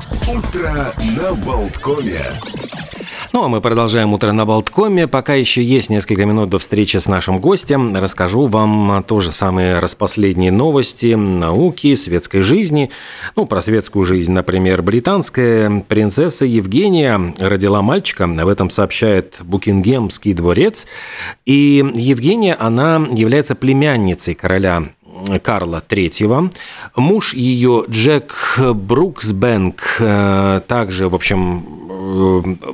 [0.00, 2.22] Утро на Болткоме.
[3.32, 5.06] Ну, а мы продолжаем утро на Болткоме.
[5.06, 10.50] Пока еще есть несколько минут до встречи с нашим гостем, расскажу вам тоже самые распоследние
[10.50, 12.90] новости науки, светской жизни.
[13.36, 18.24] Ну, про светскую жизнь, например, британская принцесса Евгения родила мальчика.
[18.24, 20.86] Об этом сообщает Букингемский дворец.
[21.44, 24.84] И Евгения, она является племянницей короля
[25.42, 26.52] Карла III.
[26.96, 31.79] Муж ее Джек Бруксбенк э, также, в общем,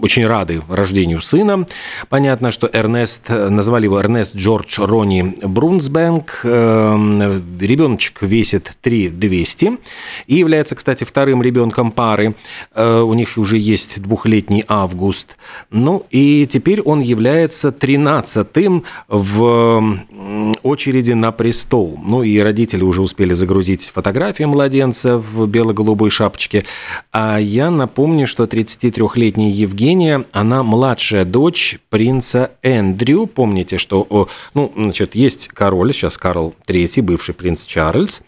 [0.00, 1.66] очень рады рождению сына.
[2.08, 6.40] Понятно, что Эрнест, назвали его Эрнест Джордж Рони Брунсбенк.
[6.44, 9.78] Э, ребеночек весит 3200
[10.26, 12.34] и является, кстати, вторым ребенком пары.
[12.74, 15.36] У них уже есть двухлетний Август.
[15.70, 19.98] Ну и теперь он является тринадцатым в
[20.62, 21.98] очереди на престол.
[22.02, 26.64] Ну и родители уже успели загрузить фотографию младенца в бело-голубой шапочке.
[27.12, 28.46] А я напомню, что
[29.24, 33.26] 33-летняя Евгения, она младшая дочь принца Эндрю.
[33.26, 38.20] Помните, что, ну, значит, есть король, сейчас Карл III, бывший принц Чарльз.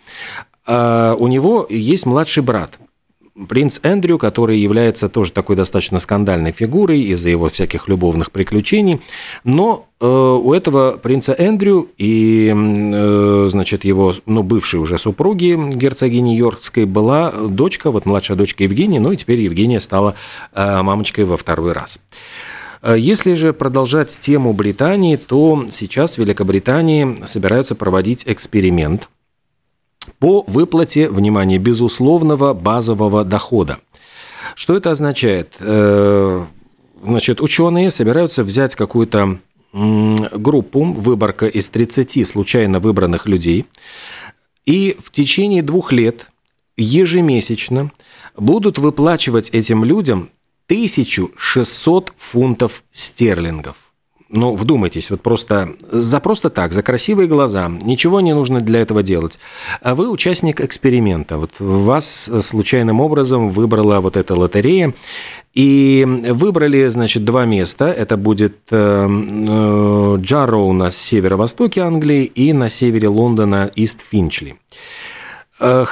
[0.67, 2.79] А у него есть младший брат,
[3.49, 9.01] принц Эндрю, который является тоже такой достаточно скандальной фигурой из-за его всяких любовных приключений,
[9.45, 16.35] но э, у этого принца Эндрю и, э, значит, его, ну, бывшей уже супруги, герцогини
[16.37, 20.15] Йоркской, была дочка, вот младшая дочка Евгения, ну и теперь Евгения стала
[20.53, 22.01] э, мамочкой во второй раз.
[22.87, 29.09] Если же продолжать тему Британии, то сейчас в Великобритании собираются проводить эксперимент–
[30.19, 33.79] по выплате, внимание, безусловного базового дохода.
[34.55, 35.55] Что это означает?
[35.61, 36.45] Э,
[37.03, 39.39] значит, ученые собираются взять какую-то
[39.73, 43.67] группу, выборка из 30 случайно выбранных людей,
[44.65, 46.27] и в течение двух лет
[46.77, 47.93] ежемесячно
[48.37, 50.31] будут выплачивать этим людям
[50.69, 53.86] 1600 фунтов стерлингов
[54.29, 59.03] ну, вдумайтесь, вот просто за просто так, за красивые глаза, ничего не нужно для этого
[59.03, 59.39] делать.
[59.83, 61.39] А вы участник эксперимента.
[61.39, 64.93] Вот вас случайным образом выбрала вот эта лотерея,
[65.57, 67.87] и выбрали, значит, два места.
[67.87, 74.57] Это будет э, э, Джарроу на северо-востоке Англии и на севере Лондона Ист Финчли
[75.59, 75.85] э,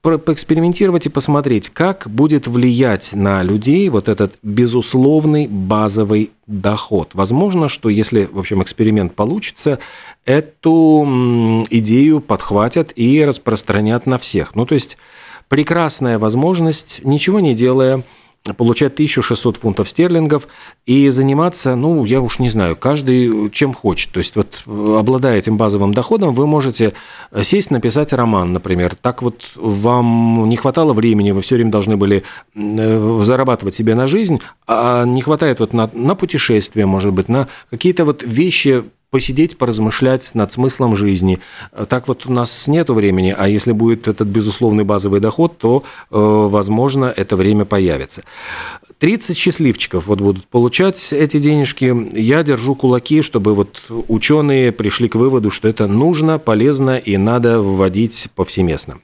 [0.00, 7.10] поэкспериментировать и посмотреть, как будет влиять на людей вот этот безусловный базовый доход.
[7.14, 9.80] Возможно, что если, в общем, эксперимент получится,
[10.24, 14.54] эту идею подхватят и распространят на всех.
[14.54, 14.96] Ну, то есть
[15.48, 18.02] прекрасная возможность, ничего не делая,
[18.56, 20.48] получать 1600 фунтов стерлингов
[20.86, 24.12] и заниматься, ну, я уж не знаю, каждый чем хочет.
[24.12, 26.94] То есть вот обладая этим базовым доходом, вы можете
[27.42, 28.94] сесть, написать роман, например.
[28.94, 34.06] Так вот вам не хватало времени, вы все время должны были э, зарабатывать себе на
[34.06, 39.56] жизнь, а не хватает вот на, на путешествия, может быть, на какие-то вот вещи посидеть,
[39.56, 41.40] поразмышлять над смыслом жизни.
[41.88, 46.16] Так вот у нас нет времени, а если будет этот безусловный базовый доход, то, э,
[46.16, 48.22] возможно, это время появится.
[48.98, 51.94] 30 счастливчиков вот будут получать эти денежки.
[52.12, 57.62] Я держу кулаки, чтобы вот ученые пришли к выводу, что это нужно, полезно и надо
[57.62, 58.98] вводить повсеместно.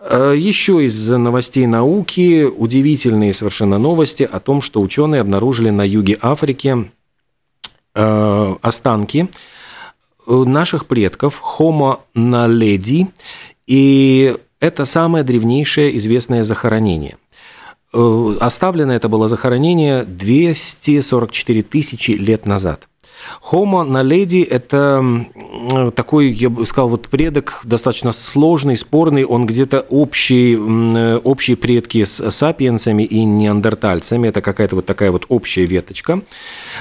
[0.00, 6.18] Э, Еще из новостей науки удивительные совершенно новости о том, что ученые обнаружили на юге
[6.20, 6.90] Африки
[7.96, 9.28] Э, останки
[10.26, 13.06] э, наших предков Homo naledi,
[13.68, 17.18] и это самое древнейшее известное захоронение.
[17.92, 22.88] Э, оставлено это было захоронение 244 тысячи лет назад–
[23.50, 25.04] Homo naledi– это
[25.94, 29.24] такой, я бы сказал, вот предок достаточно сложный, спорный.
[29.24, 30.56] Он где-то общий,
[31.18, 34.28] общие предки с сапиенсами и неандертальцами.
[34.28, 36.22] Это какая-то вот такая вот общая веточка.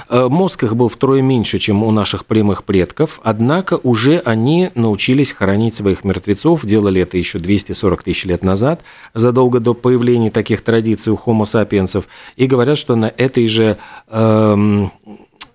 [0.09, 3.19] Э, мозг их был втрое меньше, чем у наших прямых предков.
[3.23, 6.65] Однако уже они научились хоронить своих мертвецов.
[6.65, 8.81] Делали это еще 240 тысяч лет назад,
[9.13, 12.03] задолго до появления таких традиций у Homo sapiens.
[12.35, 13.77] И говорят, что на этой же
[14.09, 14.91] эм,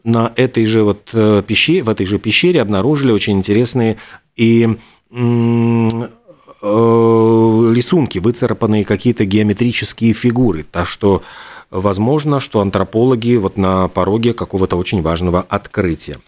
[0.04, 3.98] на этой же вот э, пещере, в этой же пещере обнаружили очень интересные
[4.36, 4.68] и
[5.10, 5.18] э,
[6.60, 10.64] рисунки, выцарапанные какие-то геометрические фигуры.
[10.70, 11.22] Так что
[11.70, 16.18] возможно, что антропологи вот на пороге какого-то очень важного открытия.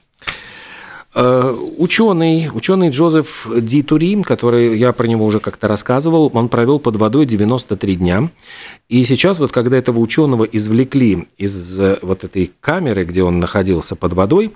[1.13, 6.79] Э, ученый, ученый Джозеф Ди Турин, который, я про него уже как-то рассказывал, он провел
[6.79, 8.31] под водой 93 дня.
[8.89, 13.97] И сейчас вот, когда этого ученого извлекли из э, вот этой камеры, где он находился
[13.97, 14.53] под водой,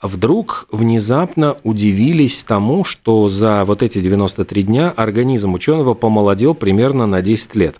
[0.00, 7.20] вдруг внезапно удивились тому, что за вот эти 93 дня организм ученого помолодел примерно на
[7.20, 7.76] 10 лет.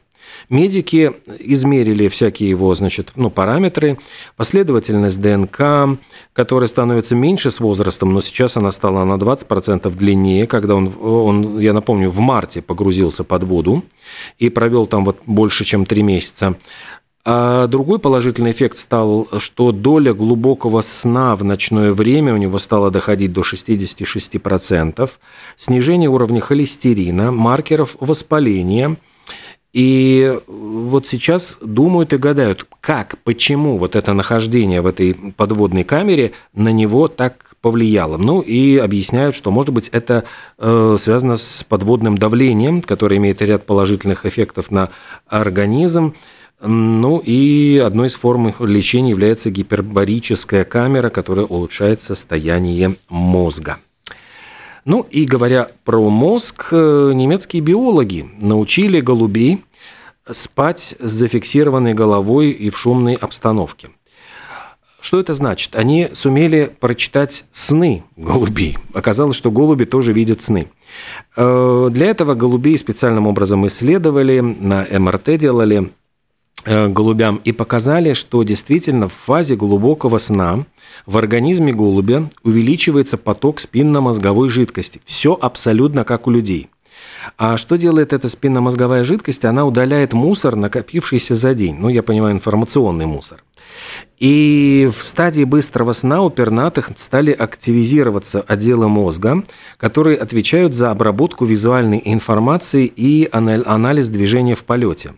[0.49, 3.99] Медики измерили всякие его значит, ну, параметры,
[4.37, 5.99] последовательность ДНК,
[6.33, 11.59] которая становится меньше с возрастом, но сейчас она стала на 20% длиннее, когда он, он,
[11.59, 13.85] я напомню, в марте погрузился под воду
[14.39, 16.57] и провел там вот больше, чем 3 месяца.
[17.23, 22.91] А другой положительный эффект стал, что доля глубокого сна в ночное время у него стала
[22.91, 25.11] доходить до 66%,
[25.57, 28.97] снижение уровня холестерина, маркеров воспаления–
[29.73, 36.33] и вот сейчас думают и гадают, как, почему вот это нахождение в этой подводной камере
[36.55, 38.17] на него так повлияло.
[38.17, 40.25] Ну и объясняют, что, может быть, это
[40.59, 44.91] э, связано с подводным давлением, которое имеет ряд положительных эффектов на
[45.29, 46.15] организм.
[46.61, 53.79] Ну и одной из форм лечения является гипербарическая камера, которая улучшает состояние мозга.
[54.85, 59.65] Ну и говоря про мозг, э, немецкие биологи научили голубей
[60.31, 63.89] спать с зафиксированной головой и в шумной обстановке.
[65.01, 65.77] Что это значит?
[65.77, 68.77] Они сумели прочитать сны голубей.
[68.93, 70.71] Оказалось, что голуби тоже видят сны.
[71.37, 75.91] Э, для этого голубей специальным образом исследовали, на МРТ делали
[76.65, 80.67] голубям и показали, что действительно в фазе глубокого сна
[81.07, 85.01] в организме голубя увеличивается поток спинномозговой жидкости.
[85.05, 86.69] Все абсолютно как у людей.
[87.39, 89.45] А что делает эта спинномозговая жидкость?
[89.45, 91.77] Она удаляет мусор, накопившийся за день.
[91.79, 93.43] Ну, я понимаю, информационный мусор.
[94.19, 99.43] И в стадии быстрого сна у пернатых стали активизироваться отделы мозга,
[99.77, 105.13] которые отвечают за обработку визуальной информации и анализ движения в полете.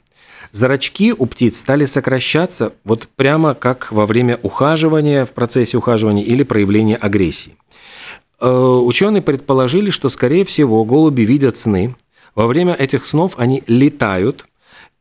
[0.53, 6.43] Зрачки у птиц стали сокращаться вот прямо как во время ухаживания, в процессе ухаживания или
[6.43, 7.57] проявления агрессии.
[8.39, 11.97] Э, ученые предположили, что, скорее всего, голуби видят сны.
[12.35, 14.45] Во время этих снов они летают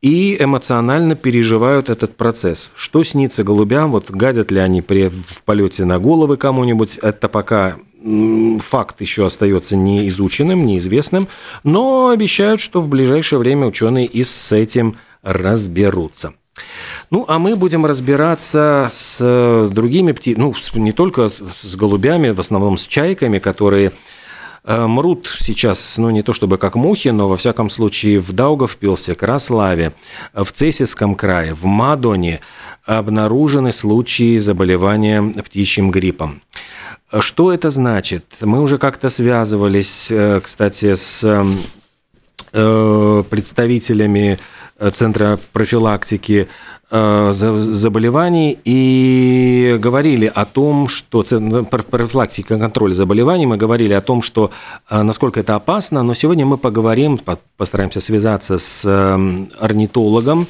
[0.02, 2.72] и эмоционально переживают этот процесс.
[2.74, 7.76] Что снится голубям, вот гадят ли они при, в полете на головы кому-нибудь, это пока
[8.60, 11.28] факт еще остается неизученным, неизвестным,
[11.64, 16.34] но обещают, что в ближайшее время ученые и с этим разберутся.
[17.10, 22.40] Ну, а мы будем разбираться с э, другими птицами, ну, не только с голубями, в
[22.40, 23.92] основном с чайками, которые
[24.64, 29.16] э, мрут сейчас, ну, не то чтобы как мухи, но, во всяком случае, в Даугавпилсе,
[29.16, 29.94] Краславе,
[30.34, 32.40] в Цесиском крае, в Мадоне
[32.86, 36.42] обнаружены случаи заболевания птичьим гриппом.
[37.20, 38.26] Что это значит?
[38.40, 41.46] Мы уже как-то связывались, э, кстати, с
[42.52, 44.38] представителями
[44.94, 46.48] Центра профилактики
[46.94, 54.22] Э, заболеваний и говорили о том, что ну, профилактика контроль заболеваний, мы говорили о том,
[54.22, 54.52] что
[54.90, 57.18] э, насколько это опасно, но сегодня мы поговорим,
[57.56, 60.48] постараемся связаться с эм, орнитологом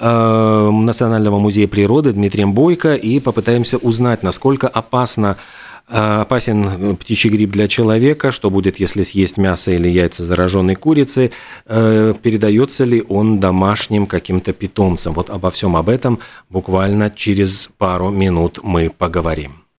[0.00, 5.36] э, Национального музея природы Дмитрием Бойко и попытаемся узнать, насколько опасно
[5.86, 11.30] опасен э, птичий грипп для человека, что будет, если съесть мясо или яйца зараженной курицы,
[11.66, 15.12] э, передается ли он домашним каким-то питомцам.
[15.14, 16.18] Вот обо всем об этом
[16.50, 19.61] буквально через пару минут мы поговорим.